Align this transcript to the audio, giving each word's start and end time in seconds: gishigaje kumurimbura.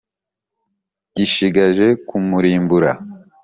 gishigaje 1.15 1.87
kumurimbura. 2.07 2.91